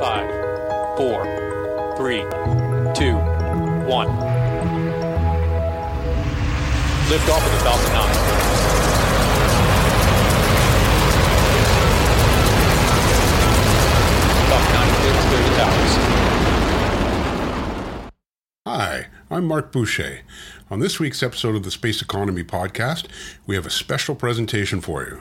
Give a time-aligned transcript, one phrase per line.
[0.00, 0.30] Five,
[0.96, 1.24] four,
[1.98, 2.22] three,
[2.94, 3.16] two,
[3.86, 4.08] one.
[7.10, 8.14] Lift off of the Falcon 9.
[14.48, 15.92] Falcon 9 clear to clear the towers.
[18.66, 20.20] Hi, I'm Marc Boucher.
[20.70, 23.04] On this week's episode of the Space Economy Podcast,
[23.46, 25.20] we have a special presentation for you.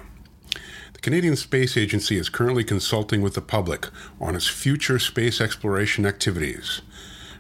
[1.00, 3.88] The Canadian Space Agency is currently consulting with the public
[4.20, 6.82] on its future space exploration activities.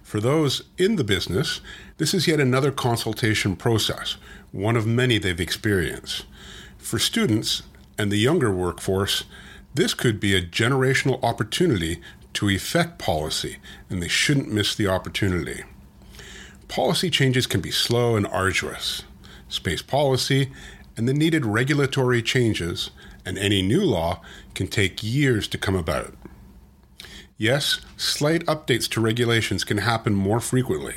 [0.01, 1.59] For those in the business,
[1.97, 4.15] this is yet another consultation process,
[4.53, 6.25] one of many they've experienced.
[6.77, 7.63] For students
[7.97, 9.25] and the younger workforce,
[9.73, 11.99] this could be a generational opportunity
[12.35, 13.57] to effect policy,
[13.89, 15.65] and they shouldn't miss the opportunity.
[16.69, 19.03] Policy changes can be slow and arduous.
[19.49, 20.49] Space policy
[20.95, 22.91] and the needed regulatory changes
[23.29, 24.21] and any new law
[24.55, 26.15] can take years to come about.
[27.37, 30.95] Yes, slight updates to regulations can happen more frequently.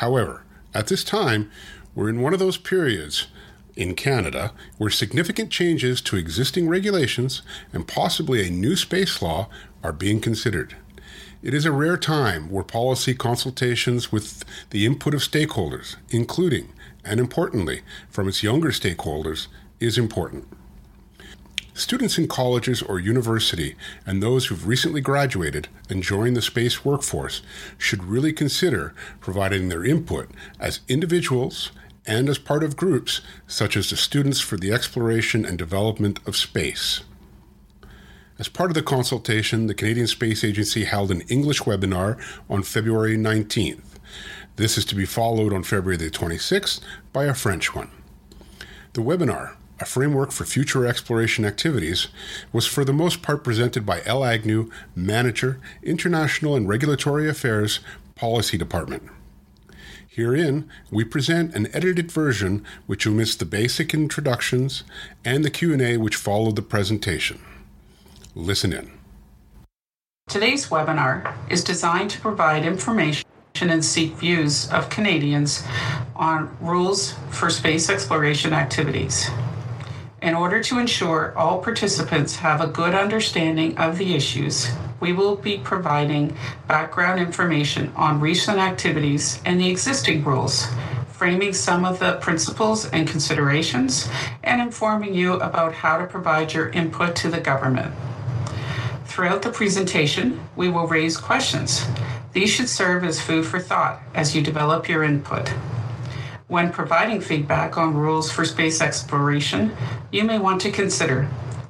[0.00, 1.50] However, at this time,
[1.94, 3.28] we're in one of those periods
[3.74, 7.40] in Canada where significant changes to existing regulations
[7.72, 9.48] and possibly a new space law
[9.82, 10.76] are being considered.
[11.42, 17.18] It is a rare time where policy consultations with the input of stakeholders, including, and
[17.18, 19.46] importantly, from its younger stakeholders,
[19.80, 20.46] is important.
[21.80, 27.40] Students in colleges or university and those who've recently graduated and joined the space workforce
[27.78, 30.28] should really consider providing their input
[30.58, 31.72] as individuals
[32.06, 36.36] and as part of groups such as the Students for the Exploration and Development of
[36.36, 37.00] Space.
[38.38, 43.16] As part of the consultation, the Canadian Space Agency held an English webinar on February
[43.16, 43.80] 19th.
[44.56, 46.80] This is to be followed on February the 26th
[47.14, 47.90] by a French one.
[48.92, 52.08] The webinar, a framework for future exploration activities,
[52.52, 54.24] was for the most part presented by L.
[54.24, 57.80] Agnew, Manager, International and Regulatory Affairs,
[58.14, 59.02] Policy Department.
[60.06, 64.84] Herein, we present an edited version which omits the basic introductions
[65.24, 67.40] and the Q&A which followed the presentation.
[68.34, 68.90] Listen in.
[70.28, 73.24] Today's webinar is designed to provide information
[73.60, 75.64] and seek views of Canadians
[76.16, 79.28] on rules for space exploration activities.
[80.22, 84.68] In order to ensure all participants have a good understanding of the issues,
[85.00, 86.36] we will be providing
[86.68, 90.66] background information on recent activities and the existing rules,
[91.10, 94.10] framing some of the principles and considerations,
[94.44, 97.94] and informing you about how to provide your input to the government.
[99.06, 101.86] Throughout the presentation, we will raise questions.
[102.34, 105.50] These should serve as food for thought as you develop your input.
[106.50, 109.70] When providing feedback on rules for space exploration,
[110.10, 111.26] you may want to consider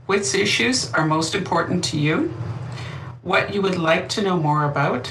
[0.07, 2.33] which issues are most important to you,
[3.21, 5.09] what you would like to know more about,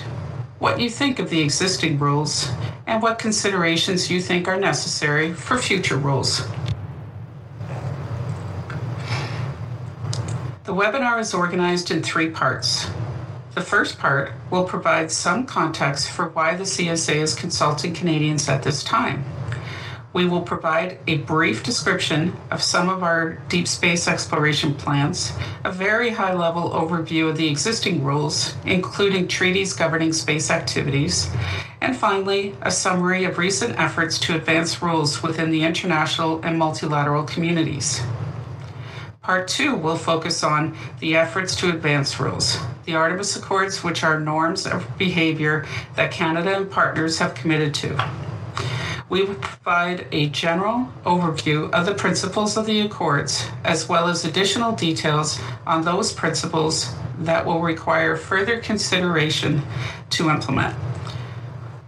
[0.57, 2.49] what you think of the existing rules,
[2.87, 6.47] and what considerations you think are necessary for future rules.
[10.63, 12.89] The webinar is organized in three parts.
[13.53, 18.63] The first part will provide some context for why the CSA is consulting Canadians at
[18.63, 19.23] this time.
[20.11, 25.33] We will provide a brief description of some of our deep space exploration plans,
[25.63, 31.29] a very high level overview of the existing rules, including treaties governing space activities,
[31.79, 37.23] and finally, a summary of recent efforts to advance rules within the international and multilateral
[37.23, 38.01] communities.
[39.21, 44.19] Part two will focus on the efforts to advance rules, the Artemis Accords, which are
[44.19, 47.95] norms of behavior that Canada and partners have committed to.
[49.09, 54.23] We will provide a general overview of the principles of the Accords, as well as
[54.23, 59.63] additional details on those principles that will require further consideration
[60.11, 60.75] to implement.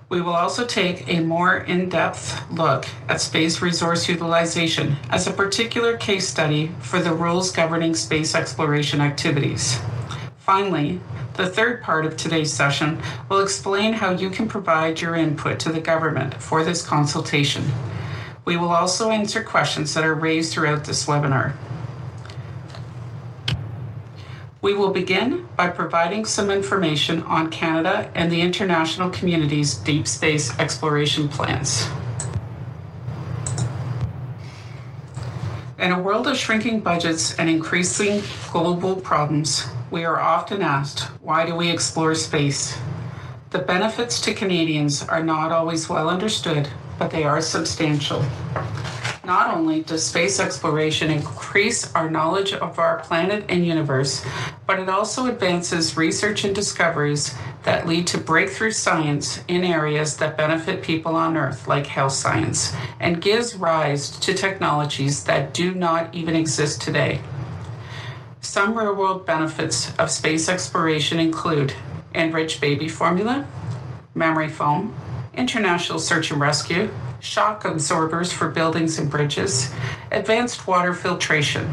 [0.10, 5.32] We will also take a more in depth look at space resource utilization as a
[5.32, 9.80] particular case study for the rules governing space exploration activities.
[10.52, 11.00] Finally,
[11.36, 15.72] the third part of today's session will explain how you can provide your input to
[15.72, 17.64] the government for this consultation.
[18.44, 21.54] We will also answer questions that are raised throughout this webinar.
[24.62, 30.60] We will begin by providing some information on Canada and the international community's deep space
[30.60, 31.88] exploration plans.
[35.80, 38.22] In a world of shrinking budgets and increasing
[38.52, 42.78] global problems, we are often asked, why do we explore space?
[43.50, 48.26] The benefits to Canadians are not always well understood, but they are substantial.
[49.26, 54.26] Not only does space exploration increase our knowledge of our planet and universe,
[54.66, 60.38] but it also advances research and discoveries that lead to breakthrough science in areas that
[60.38, 66.16] benefit people on Earth, like health science, and gives rise to technologies that do not
[66.16, 67.20] even exist today.
[68.42, 71.74] Some real world benefits of space exploration include
[72.16, 73.46] enriched baby formula,
[74.16, 74.96] memory foam,
[75.36, 76.90] international search and rescue,
[77.20, 79.72] shock absorbers for buildings and bridges,
[80.12, 81.72] advanced water filtration,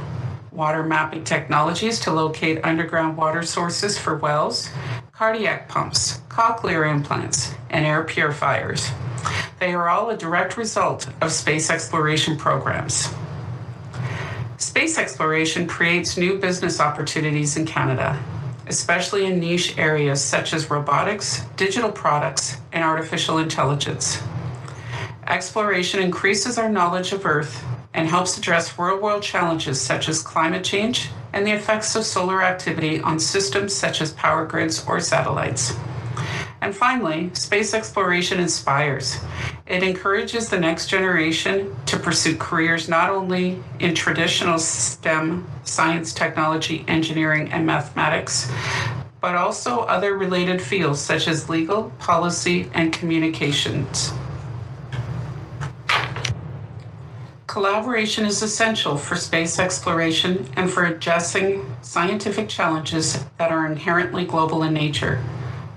[0.53, 4.69] water mapping technologies to locate underground water sources for wells,
[5.12, 8.91] cardiac pumps, cochlear implants, and air purifiers.
[9.59, 13.09] They are all a direct result of space exploration programs.
[14.58, 18.20] Space exploration creates new business opportunities in Canada,
[18.66, 24.20] especially in niche areas such as robotics, digital products, and artificial intelligence.
[25.28, 27.64] Exploration increases our knowledge of Earth
[27.94, 32.43] and helps address real world challenges such as climate change and the effects of solar
[32.43, 35.72] activity on systems such as power grids or satellites.
[36.60, 39.19] And finally, space exploration inspires.
[39.66, 46.84] It encourages the next generation to pursue careers not only in traditional STEM, science, technology,
[46.88, 48.50] engineering, and mathematics,
[49.20, 54.12] but also other related fields such as legal, policy, and communications.
[57.46, 64.62] Collaboration is essential for space exploration and for addressing scientific challenges that are inherently global
[64.62, 65.22] in nature.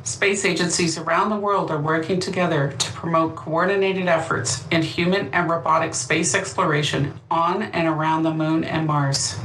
[0.04, 5.48] Space agencies around the world are working together to promote coordinated efforts in human and
[5.48, 9.38] robotic space exploration on and around the moon and Mars.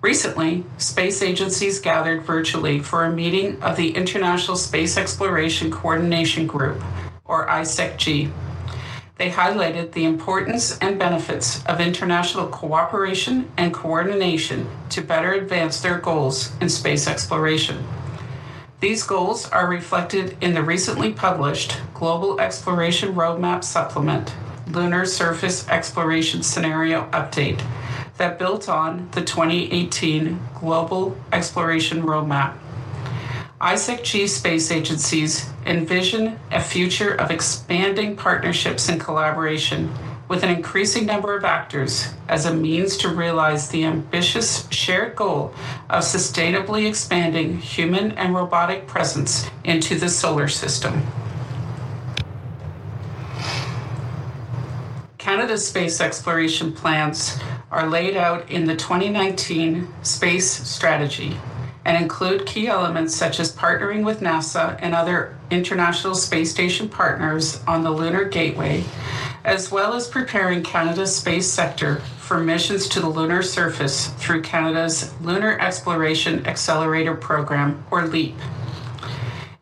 [0.00, 6.82] Recently, space agencies gathered virtually for a meeting of the International Space Exploration Coordination Group,
[7.24, 8.32] or ISECG.
[9.16, 15.98] They highlighted the importance and benefits of international cooperation and coordination to better advance their
[15.98, 17.84] goals in space exploration.
[18.82, 24.34] These goals are reflected in the recently published Global Exploration Roadmap Supplement,
[24.66, 27.64] Lunar Surface Exploration Scenario Update,
[28.16, 32.58] that built on the 2018 Global Exploration Roadmap.
[33.60, 39.94] ISECG space agencies envision a future of expanding partnerships and collaboration
[40.32, 45.52] with an increasing number of actors as a means to realize the ambitious shared goal
[45.90, 51.02] of sustainably expanding human and robotic presence into the solar system.
[55.18, 57.38] Canada's space exploration plans
[57.70, 61.36] are laid out in the 2019 Space Strategy
[61.84, 67.60] and include key elements such as partnering with NASA and other International Space Station partners
[67.66, 68.84] on the Lunar Gateway,
[69.44, 75.12] as well as preparing Canada's space sector for missions to the lunar surface through Canada's
[75.20, 78.34] Lunar Exploration Accelerator Program, or LEAP.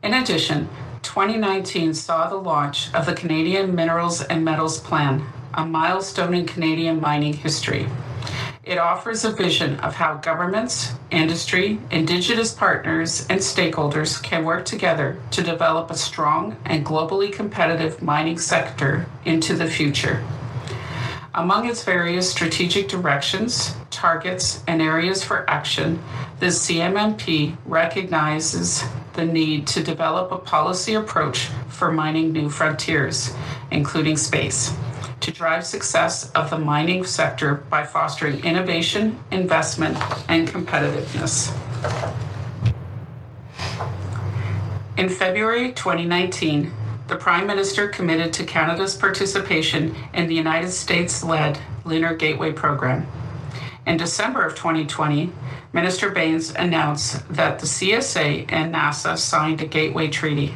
[0.02, 0.68] In addition,
[1.02, 5.24] 2019 saw the launch of the Canadian Minerals and Metals Plan,
[5.54, 7.88] a milestone in Canadian mining history.
[8.62, 15.18] It offers a vision of how governments, industry, Indigenous partners, and stakeholders can work together
[15.30, 20.22] to develop a strong and globally competitive mining sector into the future.
[21.32, 26.02] Among its various strategic directions, targets, and areas for action,
[26.38, 28.84] the CMMP recognizes
[29.14, 33.32] the need to develop a policy approach for mining new frontiers,
[33.70, 34.74] including space
[35.20, 39.96] to drive success of the mining sector by fostering innovation, investment,
[40.28, 41.54] and competitiveness.
[44.96, 46.72] In February 2019,
[47.08, 53.06] the Prime Minister committed to Canada's participation in the United States led Lunar Gateway program.
[53.86, 55.32] In December of 2020,
[55.72, 60.54] Minister Bains announced that the CSA and NASA signed a Gateway Treaty.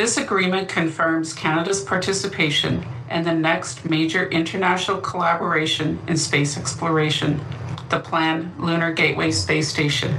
[0.00, 7.38] This agreement confirms Canada's participation and the next major international collaboration in space exploration,
[7.90, 10.18] the planned Lunar Gateway Space Station.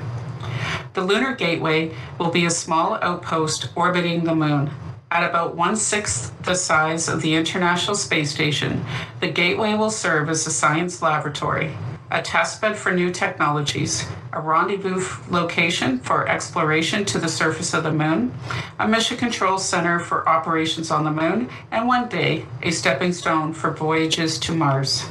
[0.94, 4.70] The Lunar Gateway will be a small outpost orbiting the moon.
[5.10, 8.86] At about one sixth the size of the International Space Station,
[9.20, 11.76] the Gateway will serve as a science laboratory,
[12.12, 17.92] a testbed for new technologies, a rendezvous location for exploration to the surface of the
[17.92, 18.34] moon,
[18.80, 23.54] a mission control center for operations on the moon, and one day, a stepping stone
[23.54, 25.06] for voyages to Mars.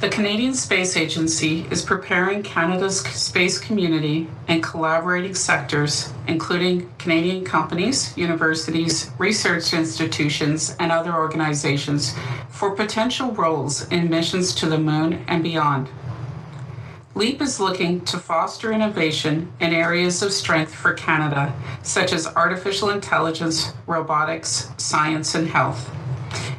[0.00, 8.14] The Canadian Space Agency is preparing Canada's space community and collaborating sectors, including Canadian companies,
[8.16, 12.12] universities, research institutions, and other organizations,
[12.48, 15.88] for potential roles in missions to the moon and beyond.
[17.14, 22.90] LEAP is looking to foster innovation in areas of strength for Canada, such as artificial
[22.90, 25.88] intelligence, robotics, science, and health.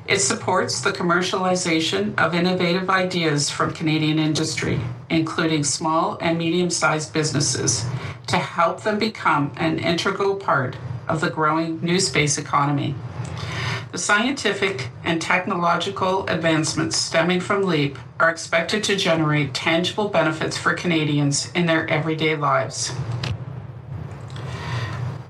[0.08, 7.12] It supports the commercialization of innovative ideas from Canadian industry, including small and medium sized
[7.12, 7.86] businesses,
[8.28, 12.94] to help them become an integral part of the growing new space economy.
[13.92, 20.76] The scientific and technological advancements stemming from LEAP are expected to generate tangible benefits for
[20.76, 22.92] Canadians in their everyday lives.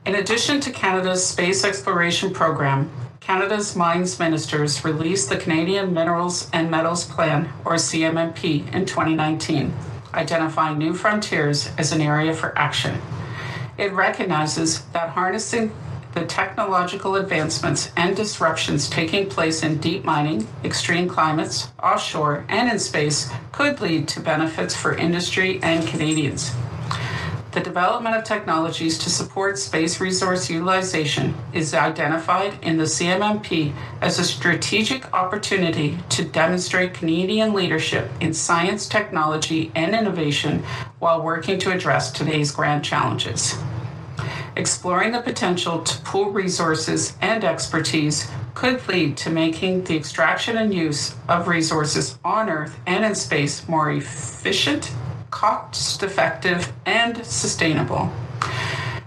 [0.05, 2.91] In addition to Canada's space exploration program,
[3.25, 9.74] Canada's Mines Ministers released the Canadian Minerals and Metals Plan, or CMMP, in 2019,
[10.13, 13.01] identifying new frontiers as an area for action.
[13.79, 15.72] It recognizes that harnessing
[16.13, 22.77] the technological advancements and disruptions taking place in deep mining, extreme climates, offshore, and in
[22.77, 26.51] space could lead to benefits for industry and Canadians.
[27.55, 34.19] The development of technologies to support space resource utilization is identified in the CMMP as
[34.19, 40.65] a strategic opportunity to demonstrate Canadian leadership in science, technology, and innovation
[41.00, 43.55] while working to address today's grand challenges.
[44.57, 50.74] Exploring the potential to pool resources and expertise could lead to making the extraction and
[50.74, 54.91] use of resources on Earth and in space more efficient,
[55.36, 58.10] cost effective, and sustainable.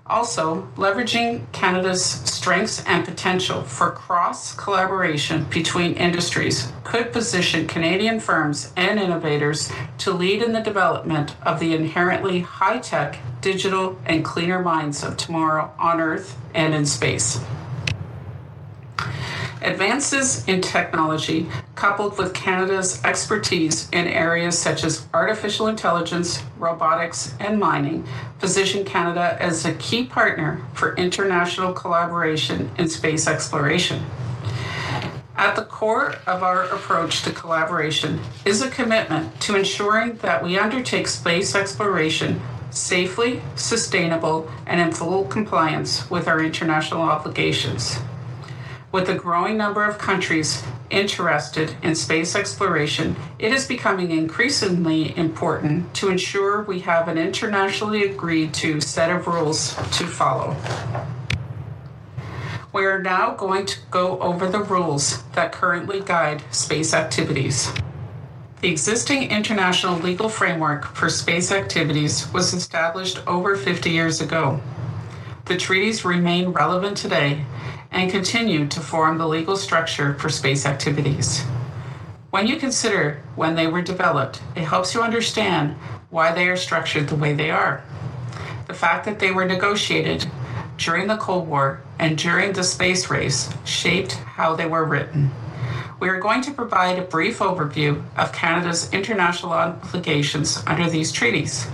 [0.07, 8.73] Also, leveraging Canada's strengths and potential for cross collaboration between industries could position Canadian firms
[8.77, 14.61] and innovators to lead in the development of the inherently high tech, digital, and cleaner
[14.61, 17.41] mines of tomorrow on Earth and in space.
[19.61, 27.59] Advances in technology, coupled with Canada's expertise in areas such as artificial intelligence, robotics, and
[27.59, 28.07] mining,
[28.39, 34.05] position Canada as a key partner for international collaboration in space exploration.
[35.37, 40.59] At the core of our approach to collaboration is a commitment to ensuring that we
[40.59, 47.99] undertake space exploration safely, sustainable, and in full compliance with our international obligations.
[48.91, 55.93] With a growing number of countries interested in space exploration, it is becoming increasingly important
[55.97, 60.57] to ensure we have an internationally agreed to set of rules to follow.
[62.73, 67.71] We are now going to go over the rules that currently guide space activities.
[68.63, 74.63] The existing international legal framework for space activities was established over 50 years ago.
[75.45, 77.45] The treaties remain relevant today
[77.91, 81.45] and continue to form the legal structure for space activities.
[82.31, 85.77] When you consider when they were developed, it helps you understand
[86.11, 87.83] why they are structured the way they are.
[88.67, 90.31] The fact that they were negotiated
[90.77, 95.31] during the Cold War and during the space race shaped how they were written.
[96.01, 101.67] We are going to provide a brief overview of Canada's international obligations under these treaties.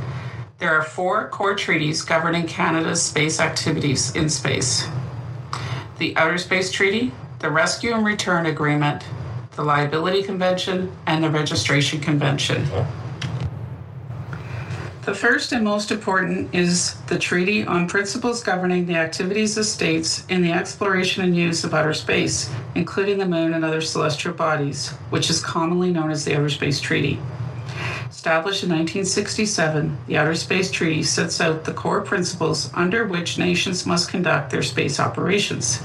[0.58, 4.88] There are four core treaties governing Canada's space activities in space
[5.98, 9.04] the Outer Space Treaty, the Rescue and Return Agreement,
[9.52, 12.66] the Liability Convention, and the Registration Convention.
[15.02, 20.24] The first and most important is the Treaty on Principles Governing the Activities of States
[20.30, 24.90] in the Exploration and Use of Outer Space, including the Moon and other celestial bodies,
[25.10, 27.20] which is commonly known as the Outer Space Treaty.
[28.24, 33.84] Established in 1967, the Outer Space Treaty sets out the core principles under which nations
[33.84, 35.82] must conduct their space operations.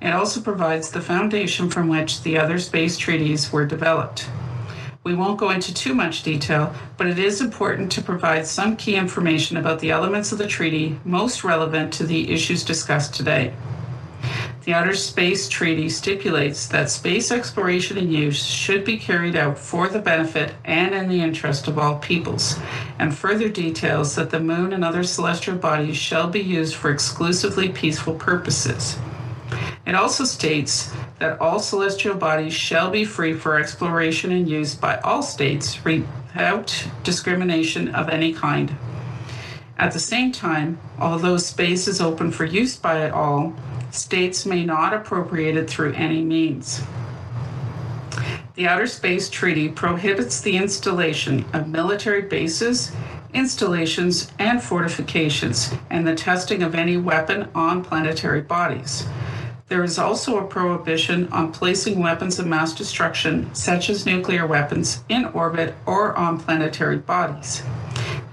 [0.00, 4.28] It also provides the foundation from which the other space treaties were developed.
[5.02, 8.94] We won't go into too much detail, but it is important to provide some key
[8.94, 13.52] information about the elements of the treaty most relevant to the issues discussed today.
[14.64, 19.88] The Outer Space Treaty stipulates that space exploration and use should be carried out for
[19.88, 22.58] the benefit and in the interest of all peoples,
[22.98, 27.68] and further details that the moon and other celestial bodies shall be used for exclusively
[27.68, 28.96] peaceful purposes.
[29.86, 34.96] It also states that all celestial bodies shall be free for exploration and use by
[35.00, 38.74] all states without discrimination of any kind.
[39.76, 43.52] At the same time, although space is open for use by all,
[43.94, 46.82] states may not appropriate it through any means.
[48.54, 52.92] The Outer Space Treaty prohibits the installation of military bases,
[53.32, 59.06] installations, and fortifications, and the testing of any weapon on planetary bodies.
[59.66, 65.02] There is also a prohibition on placing weapons of mass destruction, such as nuclear weapons,
[65.08, 67.62] in orbit or on planetary bodies.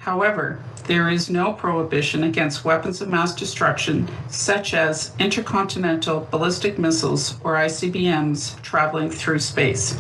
[0.01, 7.40] However, there is no prohibition against weapons of mass destruction, such as intercontinental ballistic missiles
[7.44, 10.00] or ICBMs traveling through space.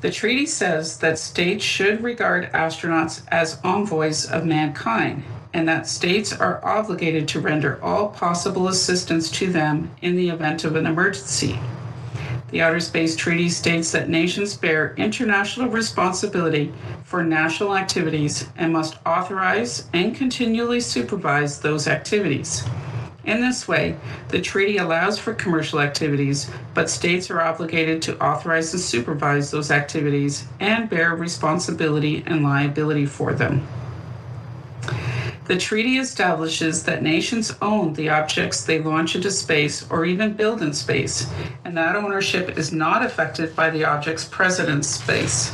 [0.00, 6.32] The treaty says that states should regard astronauts as envoys of mankind and that states
[6.32, 11.58] are obligated to render all possible assistance to them in the event of an emergency.
[12.50, 16.72] The Outer Space Treaty states that nations bear international responsibility
[17.04, 22.64] for national activities and must authorize and continually supervise those activities.
[23.24, 23.96] In this way,
[24.28, 29.70] the treaty allows for commercial activities, but states are obligated to authorize and supervise those
[29.70, 33.66] activities and bear responsibility and liability for them.
[35.50, 40.62] The treaty establishes that nations own the objects they launch into space or even build
[40.62, 41.26] in space,
[41.64, 45.52] and that ownership is not affected by the objects present in space.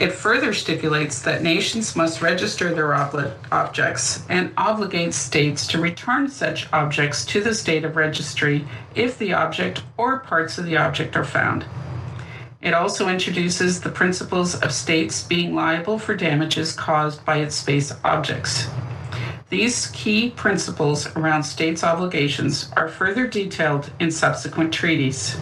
[0.00, 6.66] It further stipulates that nations must register their objects and obligates states to return such
[6.72, 8.66] objects to the state of registry
[8.96, 11.64] if the object or parts of the object are found.
[12.60, 17.92] It also introduces the principles of states being liable for damages caused by its space
[18.02, 18.66] objects.
[19.54, 25.36] These key principles around states' obligations are further detailed in subsequent treaties.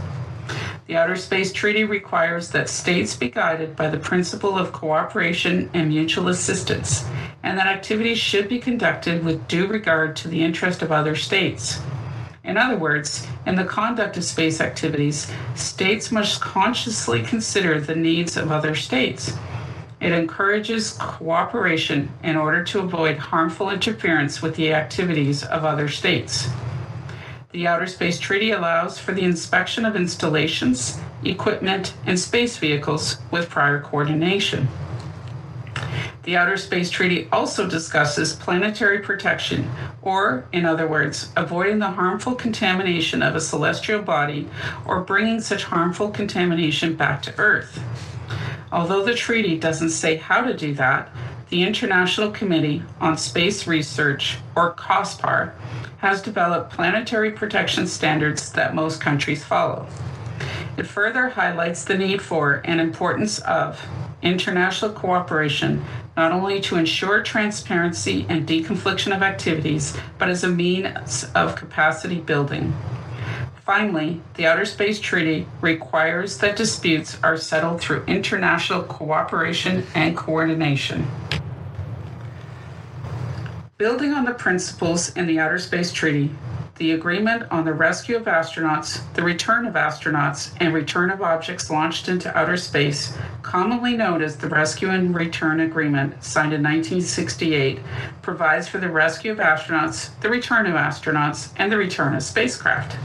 [0.86, 5.88] The Outer Space Treaty requires that states be guided by the principle of cooperation and
[5.88, 7.06] mutual assistance,
[7.42, 11.80] and that activities should be conducted with due regard to the interest of other states.
[12.44, 18.36] In other words, in the conduct of space activities, states must consciously consider the needs
[18.36, 19.32] of other states
[20.02, 26.48] it encourages cooperation in order to avoid harmful interference with the activities of other states.
[27.52, 33.48] The Outer Space Treaty allows for the inspection of installations, equipment, and space vehicles with
[33.48, 34.66] prior coordination.
[36.24, 39.70] The Outer Space Treaty also discusses planetary protection,
[40.02, 44.48] or, in other words, avoiding the harmful contamination of a celestial body
[44.84, 47.80] or bringing such harmful contamination back to Earth.
[48.72, 51.10] Although the treaty doesn't say how to do that,
[51.50, 55.52] the International Committee on Space Research, or COSPAR,
[55.98, 59.86] has developed planetary protection standards that most countries follow.
[60.78, 63.86] It further highlights the need for and importance of
[64.22, 65.84] international cooperation,
[66.16, 72.20] not only to ensure transparency and deconfliction of activities, but as a means of capacity
[72.20, 72.74] building.
[73.64, 81.06] Finally, the Outer Space Treaty requires that disputes are settled through international cooperation and coordination.
[83.78, 86.34] Building on the principles in the Outer Space Treaty,
[86.76, 91.70] the agreement on the rescue of astronauts, the return of astronauts, and return of objects
[91.70, 97.78] launched into outer space, commonly known as the Rescue and Return Agreement, signed in 1968,
[98.22, 102.96] provides for the rescue of astronauts, the return of astronauts, and the return of spacecraft.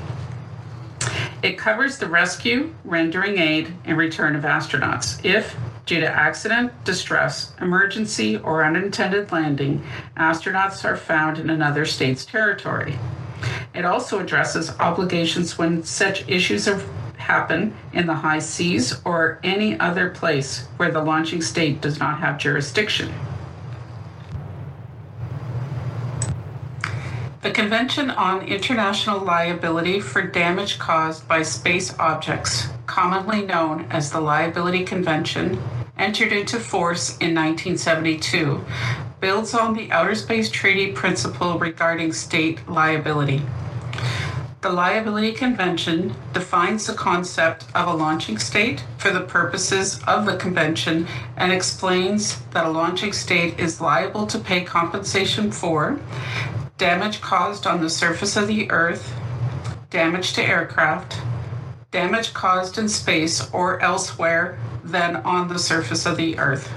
[1.43, 7.53] It covers the rescue, rendering aid, and return of astronauts if, due to accident, distress,
[7.61, 9.83] emergency, or unintended landing,
[10.17, 12.97] astronauts are found in another state's territory.
[13.75, 16.81] It also addresses obligations when such issues are,
[17.17, 22.19] happen in the high seas or any other place where the launching state does not
[22.19, 23.13] have jurisdiction.
[27.47, 34.19] The Convention on International Liability for Damage Caused by Space Objects, commonly known as the
[34.19, 35.57] Liability Convention,
[35.97, 38.65] entered into force in 1972,
[39.21, 43.41] builds on the Outer Space Treaty principle regarding state liability.
[44.59, 50.35] The Liability Convention defines the concept of a launching state for the purposes of the
[50.35, 51.07] convention
[51.37, 55.97] and explains that a launching state is liable to pay compensation for
[56.77, 59.11] damage caused on the surface of the Earth,
[59.89, 61.19] damage to aircraft,
[61.89, 66.71] damage caused in space or elsewhere than on the surface of the Earth.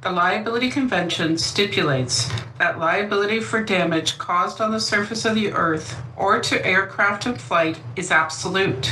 [0.00, 5.96] The Liability Convention stipulates that liability for damage caused on the surface of the Earth
[6.16, 8.86] or to aircraft in flight is absolute,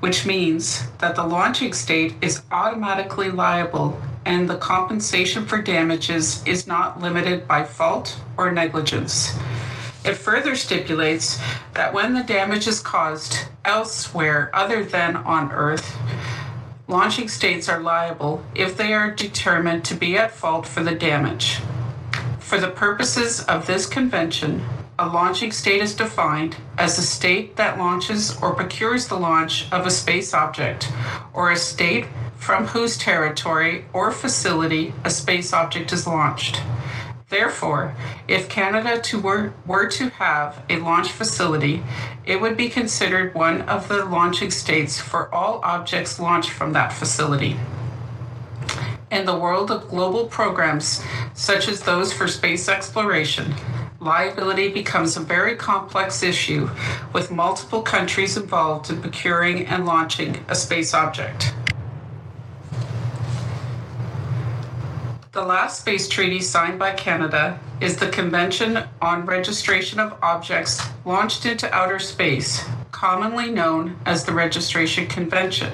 [0.00, 6.66] which means that the launching state is automatically liable and the compensation for damages is
[6.66, 9.34] not limited by fault or negligence.
[10.04, 11.40] It further stipulates
[11.74, 15.96] that when the damage is caused elsewhere other than on Earth,
[16.88, 21.60] launching states are liable if they are determined to be at fault for the damage.
[22.38, 24.64] For the purposes of this convention,
[24.98, 29.86] a launching state is defined as a state that launches or procures the launch of
[29.86, 30.90] a space object,
[31.32, 32.06] or a state
[32.40, 36.60] from whose territory or facility a space object is launched.
[37.28, 37.94] Therefore,
[38.26, 41.82] if Canada to were, were to have a launch facility,
[42.24, 46.92] it would be considered one of the launching states for all objects launched from that
[46.92, 47.56] facility.
[49.12, 53.54] In the world of global programs, such as those for space exploration,
[54.00, 56.70] liability becomes a very complex issue
[57.12, 61.52] with multiple countries involved in procuring and launching a space object.
[65.32, 71.46] The last space treaty signed by Canada is the Convention on Registration of Objects Launched
[71.46, 75.72] into Outer Space, commonly known as the Registration Convention.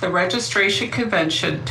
[0.00, 1.62] The Registration Convention,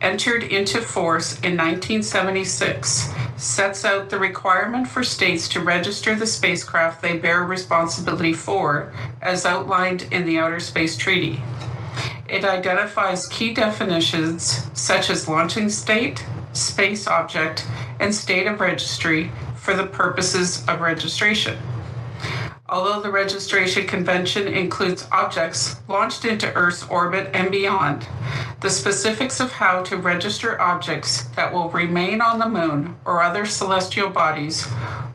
[0.00, 7.02] entered into force in 1976, sets out the requirement for states to register the spacecraft
[7.02, 11.42] they bear responsibility for, as outlined in the Outer Space Treaty.
[12.28, 17.66] It identifies key definitions such as launching state, space object,
[18.00, 21.56] and state of registry for the purposes of registration.
[22.68, 28.08] Although the registration convention includes objects launched into Earth's orbit and beyond,
[28.60, 33.46] the specifics of how to register objects that will remain on the moon or other
[33.46, 34.66] celestial bodies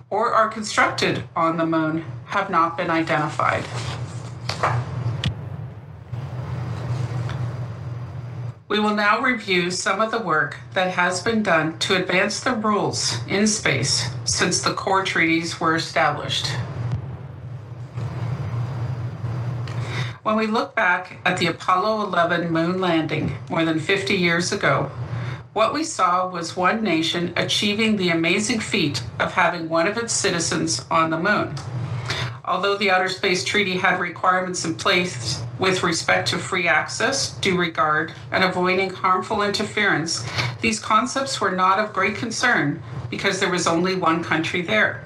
[0.09, 3.65] or are constructed on the moon have not been identified.
[8.71, 12.53] We will now review some of the work that has been done to advance the
[12.53, 16.47] rules in space since the core treaties were established.
[20.23, 24.89] When we look back at the Apollo 11 moon landing more than 50 years ago,
[25.51, 30.13] what we saw was one nation achieving the amazing feat of having one of its
[30.13, 31.53] citizens on the moon.
[32.45, 37.55] Although the Outer Space Treaty had requirements in place with respect to free access, due
[37.55, 40.25] regard, and avoiding harmful interference,
[40.59, 45.03] these concepts were not of great concern because there was only one country there.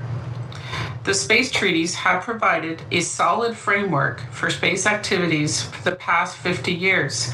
[1.04, 6.74] The space treaties have provided a solid framework for space activities for the past 50
[6.74, 7.34] years,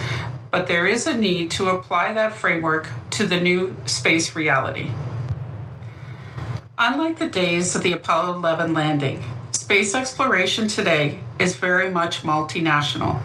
[0.49, 4.89] but there is a need to apply that framework to the new space reality.
[6.79, 13.21] Unlike the days of the Apollo 11 landing, Space exploration today is very much multinational.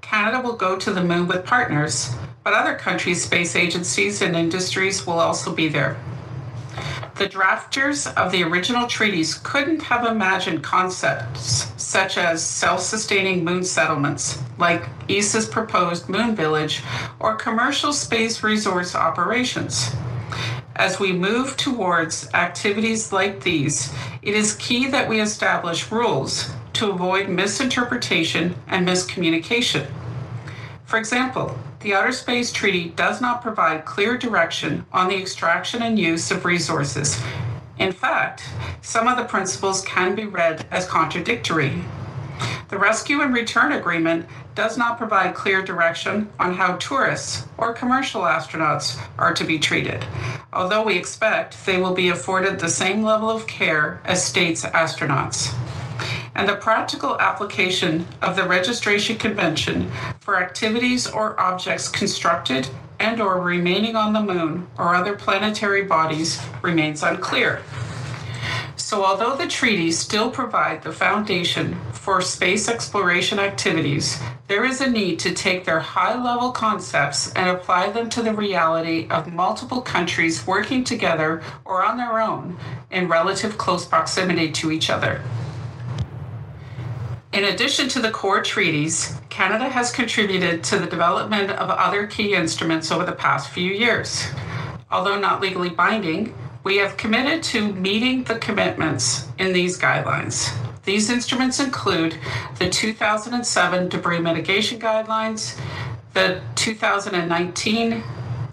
[0.00, 2.14] Canada will go to the moon with partners,
[2.44, 5.96] but other countries' space agencies and industries will also be there.
[7.16, 13.64] The drafters of the original treaties couldn't have imagined concepts such as self sustaining moon
[13.64, 16.82] settlements, like ESA's proposed moon village,
[17.18, 19.90] or commercial space resource operations.
[20.76, 23.90] As we move towards activities like these,
[24.26, 29.86] it is key that we establish rules to avoid misinterpretation and miscommunication.
[30.84, 35.96] For example, the Outer Space Treaty does not provide clear direction on the extraction and
[35.96, 37.22] use of resources.
[37.78, 38.42] In fact,
[38.82, 41.84] some of the principles can be read as contradictory.
[42.68, 48.22] The Rescue and Return Agreement does not provide clear direction on how tourists or commercial
[48.22, 50.04] astronauts are to be treated,
[50.52, 55.54] although we expect they will be afforded the same level of care as states astronauts.
[56.34, 59.90] And the practical application of the registration convention
[60.20, 66.40] for activities or objects constructed and or remaining on the moon or other planetary bodies
[66.62, 67.62] remains unclear.
[68.76, 74.90] So, although the treaties still provide the foundation for space exploration activities, there is a
[74.90, 79.80] need to take their high level concepts and apply them to the reality of multiple
[79.80, 82.58] countries working together or on their own
[82.90, 85.22] in relative close proximity to each other.
[87.32, 92.34] In addition to the core treaties, Canada has contributed to the development of other key
[92.34, 94.26] instruments over the past few years.
[94.90, 96.32] Although not legally binding,
[96.66, 100.52] we have committed to meeting the commitments in these guidelines.
[100.82, 102.18] These instruments include
[102.58, 105.56] the 2007 Debris Mitigation Guidelines,
[106.12, 108.02] the 2019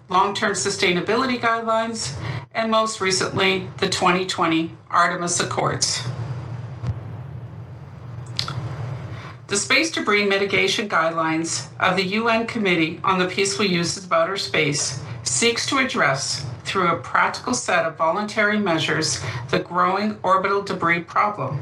[0.09, 2.15] Long Term Sustainability Guidelines,
[2.53, 6.03] and most recently, the 2020 Artemis Accords.
[9.47, 14.37] The Space Debris Mitigation Guidelines of the UN Committee on the Peaceful Uses of Outer
[14.37, 21.01] Space seeks to address through a practical set of voluntary measures the growing orbital debris
[21.01, 21.61] problem.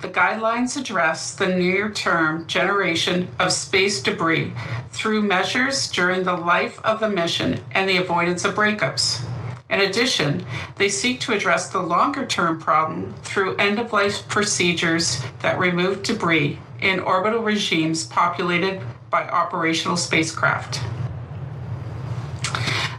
[0.00, 4.52] The guidelines address the near term generation of space debris
[4.90, 9.24] through measures during the life of the mission and the avoidance of breakups.
[9.70, 10.44] In addition,
[10.76, 16.02] they seek to address the longer term problem through end of life procedures that remove
[16.02, 20.80] debris in orbital regimes populated by operational spacecraft.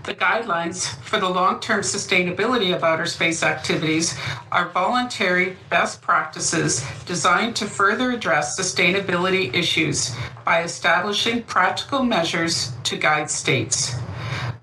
[0.06, 4.15] The guidelines for the long term sustainability of outer space activities
[4.52, 12.98] are voluntary best practices designed to further address sustainability issues by establishing practical measures to
[12.98, 13.96] guide states.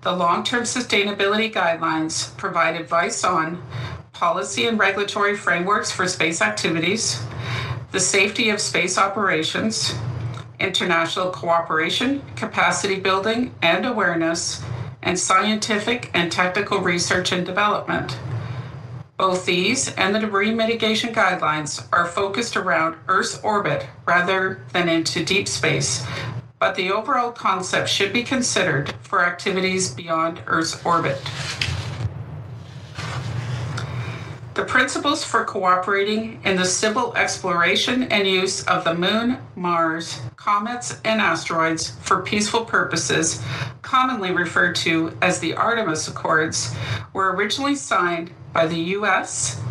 [0.03, 3.61] The long term sustainability guidelines provide advice on
[4.13, 7.21] policy and regulatory frameworks for space activities,
[7.91, 9.93] the safety of space operations,
[10.61, 14.63] international cooperation, capacity building and awareness,
[15.03, 18.17] and scientific and technical research and development.
[19.17, 25.23] Both these and the debris mitigation guidelines are focused around Earth's orbit rather than into
[25.23, 26.05] deep space,
[26.59, 31.21] but the overall concept should be considered for activities beyond Earth's orbit.
[34.55, 40.99] The principles for cooperating in the civil exploration and use of the moon, Mars, comets,
[41.05, 43.41] and asteroids for peaceful purposes,
[43.81, 46.75] commonly referred to as the Artemis Accords,
[47.13, 49.61] were originally signed by the US,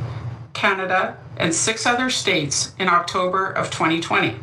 [0.54, 4.36] Canada, and six other states in October of 2020.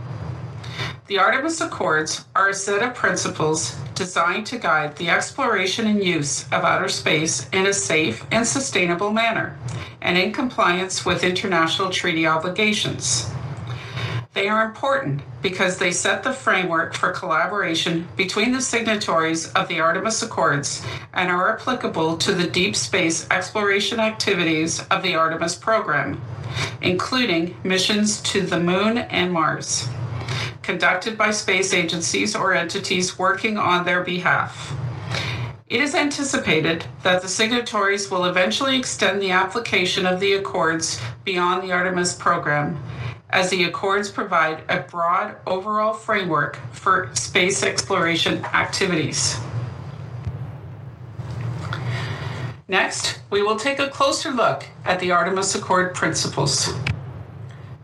[1.07, 6.43] The Artemis Accords are a set of principles designed to guide the exploration and use
[6.51, 9.57] of outer space in a safe and sustainable manner
[9.99, 13.31] and in compliance with international treaty obligations.
[14.33, 19.79] They are important because they set the framework for collaboration between the signatories of the
[19.79, 26.21] Artemis Accords and are applicable to the deep space exploration activities of the Artemis program,
[26.81, 29.87] including missions to the Moon and Mars
[30.69, 34.71] conducted by space agencies or entities working on their behalf.
[35.67, 41.63] It is anticipated that the signatories will eventually extend the application of the Accords beyond
[41.63, 42.83] the Artemis program,
[43.29, 49.37] as the Accords provide a broad overall framework for space exploration activities.
[52.67, 56.73] Next, we will take a closer look at the Artemis Accord principles.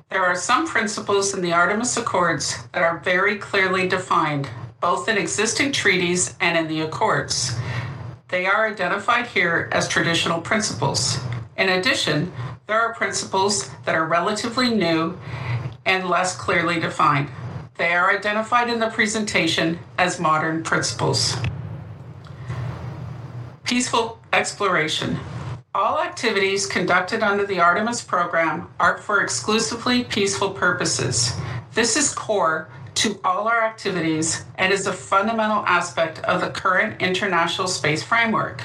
[0.09, 4.47] There are some principles in the Artemis Accords that are very clearly defined,
[4.79, 7.57] both in existing treaties and in the Accords.
[8.27, 11.19] They are identified here as traditional principles.
[11.57, 12.31] In addition,
[12.67, 15.17] there are principles that are relatively new
[15.85, 17.29] and less clearly defined.
[17.77, 21.35] They are identified in the presentation as modern principles.
[23.63, 25.19] Peaceful exploration.
[25.75, 31.33] All activities conducted under the Artemis program are for exclusively peaceful purposes.
[31.73, 37.01] This is core to all our activities and is a fundamental aspect of the current
[37.01, 38.63] international space framework.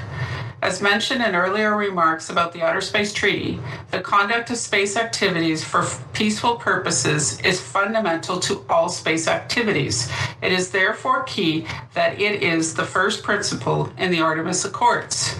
[0.63, 3.59] As mentioned in earlier remarks about the Outer Space Treaty,
[3.91, 10.11] the conduct of space activities for peaceful purposes is fundamental to all space activities.
[10.43, 15.35] It is therefore key that it is the first principle in the Artemis Accords.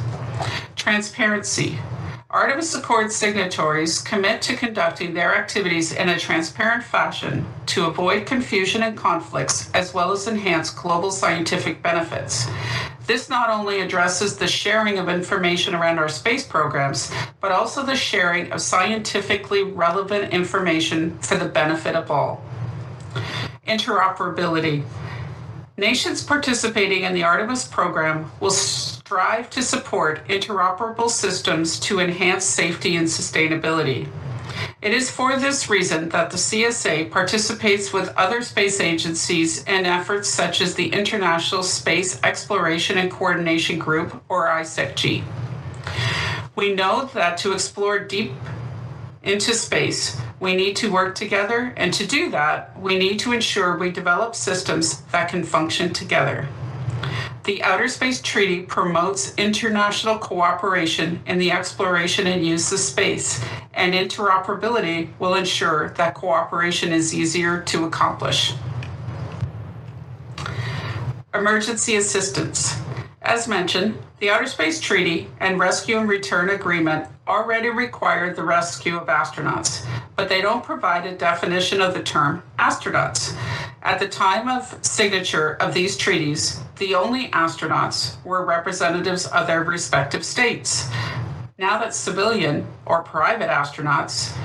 [0.75, 1.79] Transparency.
[2.31, 8.85] Artemis Accord signatories commit to conducting their activities in a transparent fashion to avoid confusion
[8.85, 12.47] and conflicts, as well as enhance global scientific benefits.
[13.11, 17.97] This not only addresses the sharing of information around our space programs, but also the
[17.97, 22.41] sharing of scientifically relevant information for the benefit of all.
[23.67, 24.85] Interoperability.
[25.77, 32.95] Nations participating in the Artemis program will strive to support interoperable systems to enhance safety
[32.95, 34.09] and sustainability.
[34.83, 40.27] It is for this reason that the CSA participates with other space agencies in efforts
[40.27, 45.23] such as the International Space Exploration and Coordination Group, or ISECG.
[46.57, 48.33] We know that to explore deep
[49.23, 53.77] into space, we need to work together, and to do that, we need to ensure
[53.77, 56.49] we develop systems that can function together.
[57.51, 63.93] The Outer Space Treaty promotes international cooperation in the exploration and use of space, and
[63.93, 68.55] interoperability will ensure that cooperation is easier to accomplish.
[71.35, 72.77] Emergency assistance.
[73.21, 78.97] As mentioned, the Outer Space Treaty and Rescue and Return Agreement already require the rescue
[78.97, 83.37] of astronauts, but they don't provide a definition of the term astronauts.
[83.83, 89.63] At the time of signature of these treaties, the only astronauts were representatives of their
[89.63, 90.91] respective states.
[91.57, 94.37] Now that civilian or private astronauts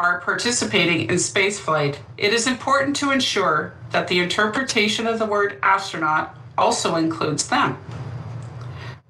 [0.00, 5.60] are participating in spaceflight, it is important to ensure that the interpretation of the word
[5.62, 7.78] astronaut also includes them.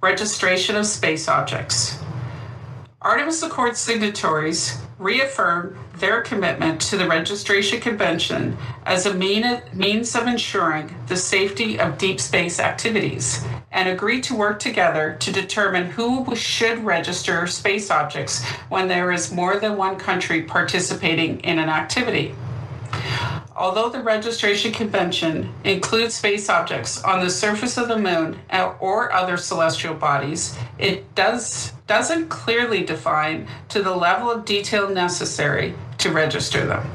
[0.02, 1.98] Registration of space objects.
[3.00, 8.56] Artemis Accord signatories reaffirm their commitment to the Registration Convention
[8.86, 14.34] as a mean, means of ensuring the safety of deep space activities and agree to
[14.34, 19.96] work together to determine who should register space objects when there is more than one
[19.96, 22.34] country participating in an activity.
[23.58, 28.38] Although the Registration Convention includes space objects on the surface of the moon
[28.78, 35.74] or other celestial bodies, it does, doesn't clearly define to the level of detail necessary
[35.98, 36.88] to register them.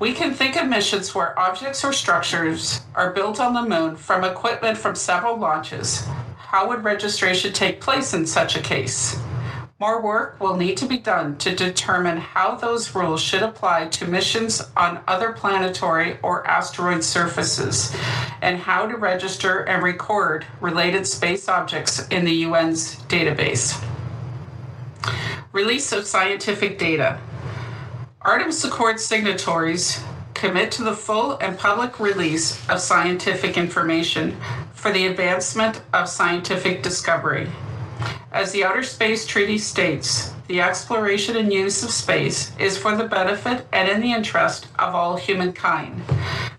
[0.00, 4.24] We can think of missions where objects or structures are built on the moon from
[4.24, 6.04] equipment from several launches.
[6.36, 9.16] How would registration take place in such a case?
[9.80, 14.06] More work will need to be done to determine how those rules should apply to
[14.06, 17.96] missions on other planetary or asteroid surfaces
[18.42, 23.82] and how to register and record related space objects in the UN's database.
[25.50, 27.18] Release of scientific data.
[28.20, 34.36] Artemis Accord signatories commit to the full and public release of scientific information
[34.74, 37.48] for the advancement of scientific discovery
[38.32, 43.04] as the Outer Space Treaty states, the exploration and use of space is for the
[43.04, 46.02] benefit and in the interest of all humankind.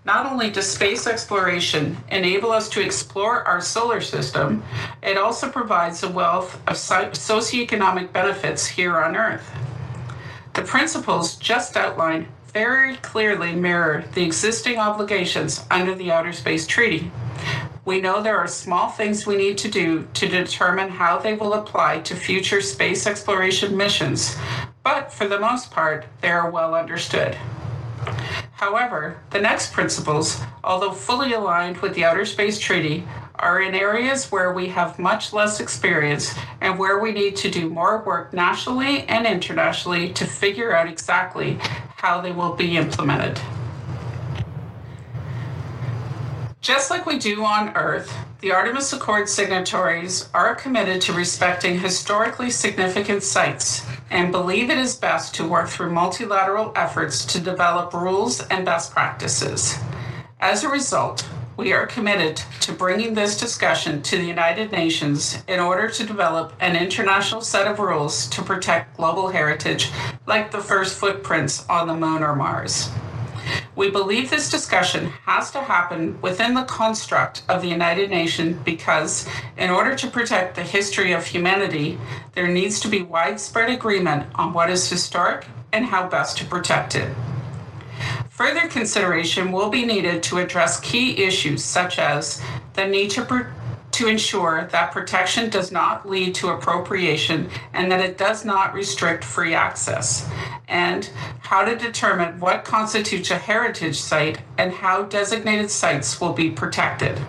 [0.06, 4.64] Not only does space exploration enable us to explore our solar system,
[5.02, 9.50] it also provides a wealth of socioeconomic benefits here on Earth.
[10.54, 17.12] The principles just outlined very clearly mirror the existing obligations under the Outer Space Treaty.
[17.84, 21.56] We know there are small things we need to do to determine how they will
[21.56, 24.38] apply to future space exploration missions,
[24.84, 27.36] but for the most part, they are well understood.
[28.52, 33.04] However, the next principles, although fully aligned with the Outer Space Treaty,
[33.40, 37.68] are in areas where we have much less experience and where we need to do
[37.68, 41.58] more work nationally and internationally to figure out exactly
[41.98, 43.42] how they will be implemented.
[46.62, 52.52] Just like we do on Earth, the Artemis Accord signatories are committed to respecting historically
[52.52, 58.42] significant sites and believe it is best to work through multilateral efforts to develop rules
[58.50, 59.76] and best practices.
[60.40, 65.60] As a result, we are committed to bringing this discussion to the United Nations in
[65.60, 69.90] order to develop an international set of rules to protect global heritage
[70.28, 72.92] like the first footprints on the moon or Mars.
[73.74, 79.26] We believe this discussion has to happen within the construct of the United Nations because,
[79.58, 81.98] in order to protect the history of humanity,
[82.34, 86.96] there needs to be widespread agreement on what is historic and how best to protect
[86.96, 87.16] it.
[88.30, 92.42] Further consideration will be needed to address key issues such as
[92.74, 93.24] the need to
[93.92, 99.24] to ensure that protection does not lead to appropriation and that it does not restrict
[99.24, 100.28] free access,
[100.72, 106.50] and how to determine what constitutes a heritage site and how designated sites will be
[106.50, 107.20] protected.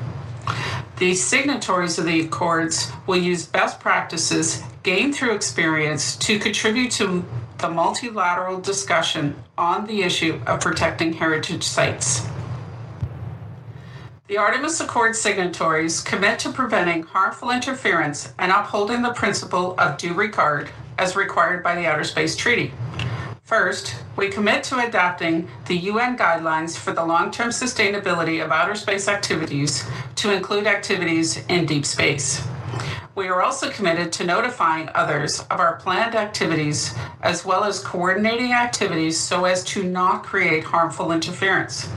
[0.98, 7.24] The signatories of the Accords will use best practices gained through experience to contribute to
[7.58, 12.22] the multilateral discussion on the issue of protecting heritage sites.
[14.28, 20.14] The Artemis Accord signatories commit to preventing harmful interference and upholding the principle of due
[20.14, 22.72] regard as required by the Outer Space Treaty.
[23.52, 28.74] First, we commit to adapting the UN guidelines for the long term sustainability of outer
[28.74, 29.84] space activities
[30.14, 32.42] to include activities in deep space.
[33.14, 38.54] We are also committed to notifying others of our planned activities as well as coordinating
[38.54, 41.90] activities so as to not create harmful interference.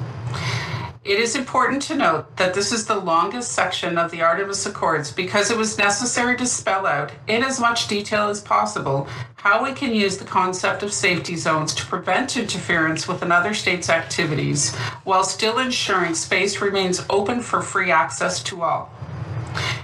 [1.06, 5.12] It is important to note that this is the longest section of the Artemis Accords
[5.12, 9.74] because it was necessary to spell out, in as much detail as possible, how we
[9.74, 15.24] can use the concept of safety zones to prevent interference with another state's activities while
[15.24, 18.92] still ensuring space remains open for free access to all.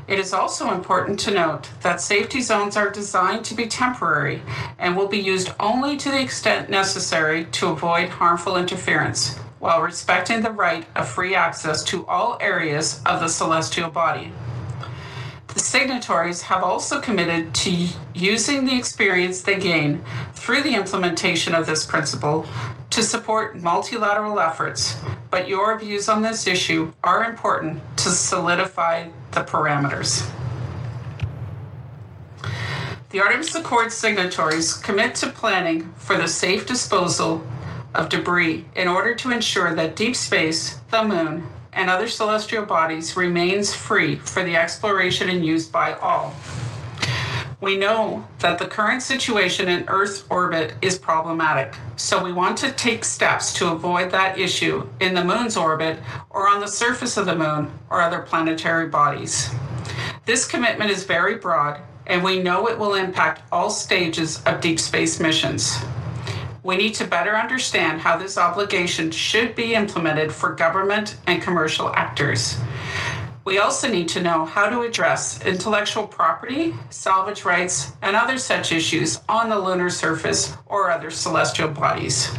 [0.07, 4.41] It is also important to note that safety zones are designed to be temporary
[4.79, 10.41] and will be used only to the extent necessary to avoid harmful interference while respecting
[10.41, 14.33] the right of free access to all areas of the celestial body.
[15.53, 21.67] The signatories have also committed to using the experience they gain through the implementation of
[21.67, 22.47] this principle
[22.89, 24.97] to support multilateral efforts,
[25.29, 30.27] but your views on this issue are important to solidify the parameters.
[33.11, 37.45] The Artemis Accord signatories commit to planning for the safe disposal
[37.93, 43.15] of debris in order to ensure that deep space, the moon, and other celestial bodies
[43.15, 46.33] remains free for the exploration and use by all.
[47.61, 52.71] We know that the current situation in Earth's orbit is problematic, so we want to
[52.71, 55.99] take steps to avoid that issue in the moon's orbit
[56.31, 59.51] or on the surface of the moon or other planetary bodies.
[60.25, 64.79] This commitment is very broad, and we know it will impact all stages of deep
[64.79, 65.77] space missions.
[66.63, 71.89] We need to better understand how this obligation should be implemented for government and commercial
[71.95, 72.55] actors.
[73.43, 78.71] We also need to know how to address intellectual property, salvage rights, and other such
[78.71, 82.31] issues on the lunar surface or other celestial bodies.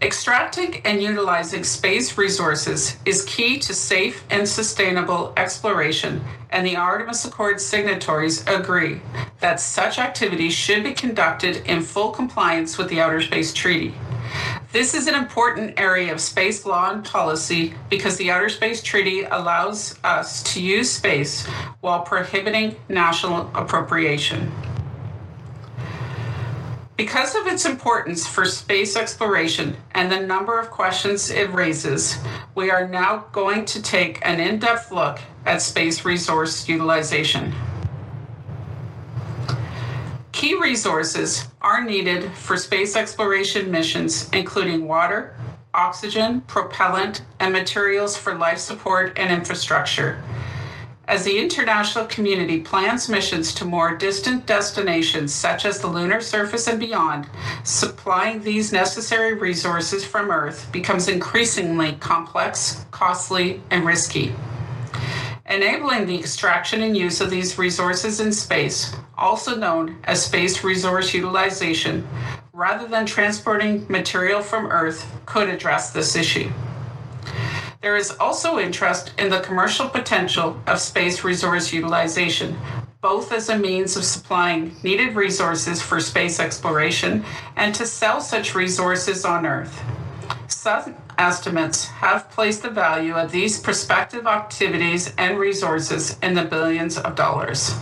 [0.00, 7.24] Extracting and utilizing space resources is key to safe and sustainable exploration, and the Artemis
[7.24, 9.00] Accord signatories agree
[9.40, 13.94] that such activities should be conducted in full compliance with the Outer Space Treaty.
[14.72, 19.22] This is an important area of space law and policy because the Outer Space Treaty
[19.22, 21.46] allows us to use space
[21.80, 24.52] while prohibiting national appropriation.
[26.98, 32.18] Because of its importance for space exploration and the number of questions it raises,
[32.56, 37.54] we are now going to take an in depth look at space resource utilization.
[40.32, 45.36] Key resources are needed for space exploration missions, including water,
[45.74, 50.20] oxygen, propellant, and materials for life support and infrastructure.
[51.08, 56.68] As the international community plans missions to more distant destinations, such as the lunar surface
[56.68, 57.26] and beyond,
[57.64, 64.34] supplying these necessary resources from Earth becomes increasingly complex, costly, and risky.
[65.46, 71.14] Enabling the extraction and use of these resources in space, also known as space resource
[71.14, 72.06] utilization,
[72.52, 76.52] rather than transporting material from Earth, could address this issue.
[77.80, 82.58] There is also interest in the commercial potential of space resource utilization,
[83.00, 87.24] both as a means of supplying needed resources for space exploration
[87.54, 89.80] and to sell such resources on Earth.
[90.48, 96.98] Some estimates have placed the value of these prospective activities and resources in the billions
[96.98, 97.74] of dollars.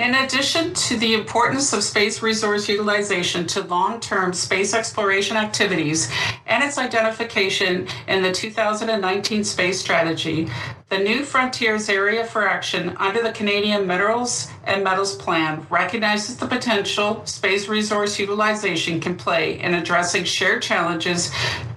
[0.00, 6.10] In addition to the importance of space resource utilization to long term space exploration activities
[6.46, 10.48] and its identification in the 2019 space strategy,
[10.88, 16.46] the New Frontiers Area for Action under the Canadian Minerals and Metals Plan recognizes the
[16.46, 21.30] potential space resource utilization can play in addressing shared challenges,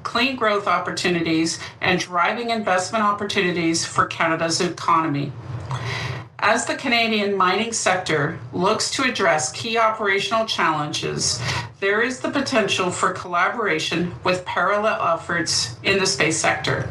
[0.04, 5.34] clean growth opportunities, and driving investment opportunities for Canada's economy.
[6.46, 11.42] As the Canadian mining sector looks to address key operational challenges,
[11.80, 16.90] there is the potential for collaboration with parallel efforts in the space sector.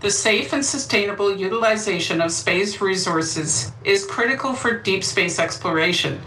[0.00, 6.20] The safe and sustainable utilization of space resources is critical for deep space exploration,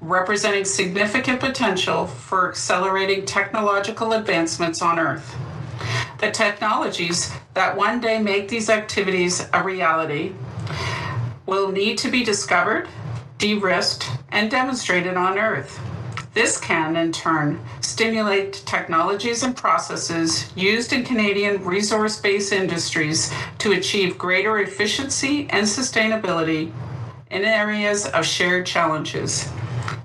[0.00, 5.36] representing significant potential for accelerating technological advancements on Earth.
[6.16, 10.32] The technologies that one day make these activities a reality
[11.50, 12.88] will need to be discovered,
[13.38, 15.80] de risked, and demonstrated on Earth.
[16.32, 23.72] This can, in turn, stimulate technologies and processes used in Canadian resource based industries to
[23.72, 26.70] achieve greater efficiency and sustainability
[27.32, 29.50] in areas of shared challenges.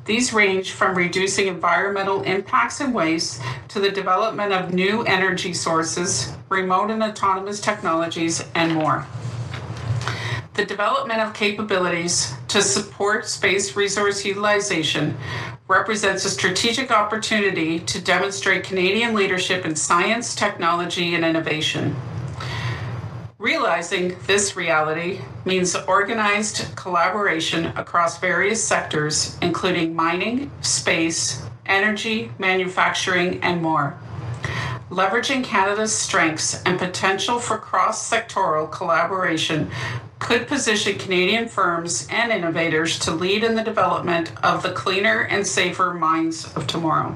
[0.05, 6.33] These range from reducing environmental impacts and waste to the development of new energy sources,
[6.49, 9.05] remote and autonomous technologies, and more
[10.55, 15.17] the development of capabilities to support space resource utilization
[15.67, 21.95] represents a strategic opportunity to demonstrate Canadian leadership in science, technology, and innovation.
[23.37, 33.61] Realizing this reality means organized collaboration across various sectors, including mining, space, energy, manufacturing, and
[33.61, 33.97] more.
[34.89, 39.69] Leveraging Canada's strengths and potential for cross sectoral collaboration
[40.19, 45.45] could position Canadian firms and innovators to lead in the development of the cleaner and
[45.45, 47.15] safer mines of tomorrow.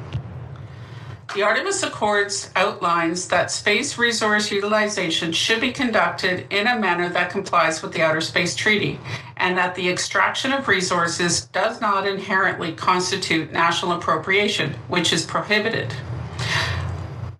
[1.35, 7.29] The Artemis Accords outlines that space resource utilization should be conducted in a manner that
[7.29, 8.99] complies with the Outer Space Treaty
[9.37, 15.93] and that the extraction of resources does not inherently constitute national appropriation, which is prohibited.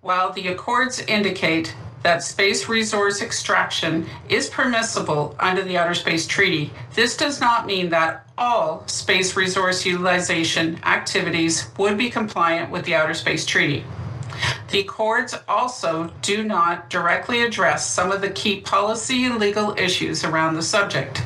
[0.02, 1.74] While the accords indicate
[2.04, 7.90] that space resource extraction is permissible under the Outer Space Treaty, this does not mean
[7.90, 13.84] that all space resource utilization activities would be compliant with the Outer Space Treaty.
[14.70, 20.24] The accords also do not directly address some of the key policy and legal issues
[20.24, 21.24] around the subject.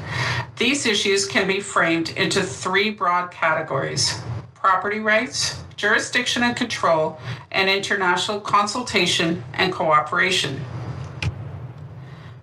[0.57, 4.19] These issues can be framed into three broad categories
[4.55, 7.19] property rights, jurisdiction and control,
[7.51, 10.63] and international consultation and cooperation.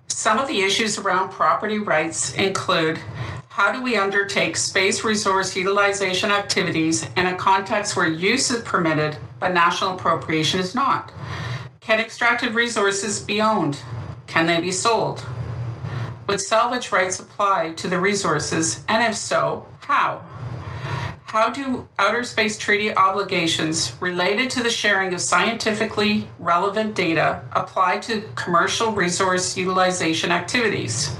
[0.07, 2.99] Some of the issues around property rights include
[3.49, 9.17] how do we undertake space resource utilization activities in a context where use is permitted
[9.39, 11.11] but national appropriation is not?
[11.81, 13.79] Can extracted resources be owned?
[14.27, 15.25] Can they be sold?
[16.27, 18.85] Would salvage rights apply to the resources?
[18.87, 20.21] And if so, how?
[21.31, 27.99] How do outer space treaty obligations related to the sharing of scientifically relevant data apply
[27.99, 31.15] to commercial resource utilization activities?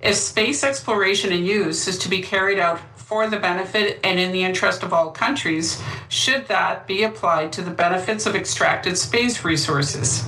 [0.00, 4.32] If space exploration and use is to be carried out for the benefit and in
[4.32, 9.44] the interest of all countries, should that be applied to the benefits of extracted space
[9.44, 10.24] resources?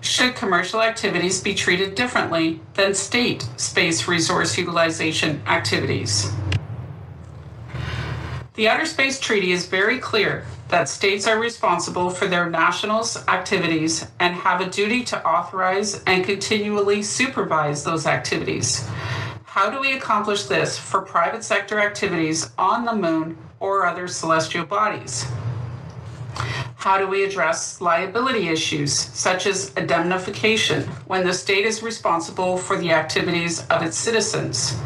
[0.00, 6.32] Should commercial activities be treated differently than state space resource utilization activities?
[8.54, 14.06] The Outer Space Treaty is very clear that states are responsible for their nationals' activities
[14.20, 18.86] and have a duty to authorize and continually supervise those activities.
[19.44, 24.66] How do we accomplish this for private sector activities on the moon or other celestial
[24.66, 25.24] bodies?
[26.76, 32.76] How do we address liability issues such as indemnification when the state is responsible for
[32.76, 34.76] the activities of its citizens?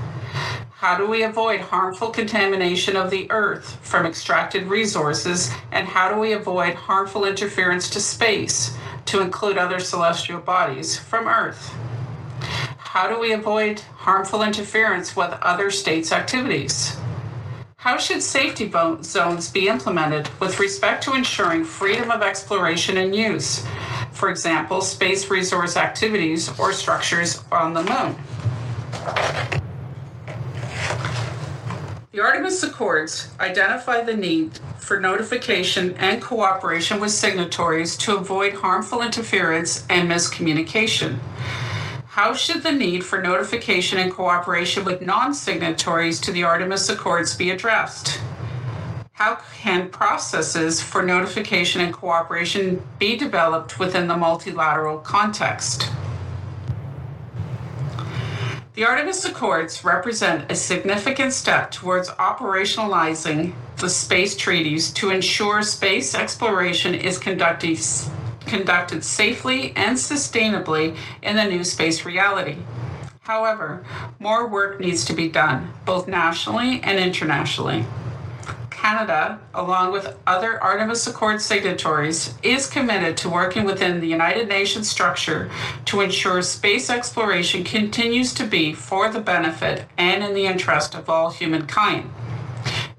[0.81, 5.51] How do we avoid harmful contamination of the earth from extracted resources?
[5.73, 11.29] And how do we avoid harmful interference to space, to include other celestial bodies, from
[11.29, 11.75] earth?
[12.77, 16.95] How do we avoid harmful interference with other states' activities?
[17.79, 18.71] How should safety
[19.01, 23.67] zones be implemented with respect to ensuring freedom of exploration and use?
[24.13, 29.63] For example, space resource activities or structures on the moon.
[32.17, 39.03] The Artemis Accords identify the need for notification and cooperation with signatories to avoid harmful
[39.03, 41.19] interference and miscommunication.
[42.07, 47.37] How should the need for notification and cooperation with non signatories to the Artemis Accords
[47.37, 48.19] be addressed?
[49.13, 55.91] How can processes for notification and cooperation be developed within the multilateral context?
[58.77, 66.15] The Artemis Accords represent a significant step towards operationalizing the space treaties to ensure space
[66.15, 67.79] exploration is conducted,
[68.41, 72.59] conducted safely and sustainably in the new space reality.
[73.21, 73.83] However,
[74.19, 77.87] more work needs to be done, both nationally and internationally.
[78.87, 84.89] Canada, along with other Artemis Accord signatories, is committed to working within the United Nations
[84.89, 85.51] structure
[85.87, 91.11] to ensure space exploration continues to be for the benefit and in the interest of
[91.11, 92.09] all humankind.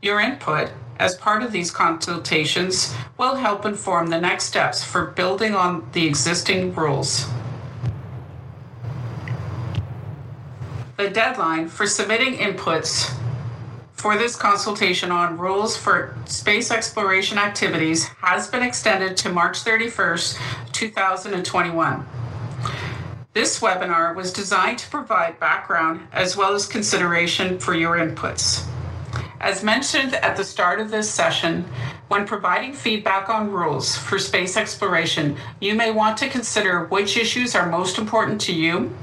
[0.02, 5.56] Your input as part of these consultations will help inform the next steps for building
[5.56, 7.28] on the existing rules.
[10.98, 13.18] The deadline for submitting inputs
[13.98, 20.40] for this consultation on rules for space exploration activities has been extended to March 31st,
[20.72, 22.06] 2021.
[23.34, 28.68] This webinar was designed to provide background as well as consideration for your inputs.
[29.40, 31.66] As mentioned at the start of this session,
[32.08, 37.56] when providing feedback on rules for space exploration, you may want to consider which issues
[37.56, 38.96] are most important to you,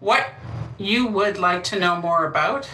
[0.00, 0.30] what
[0.78, 2.68] you would like to know more about,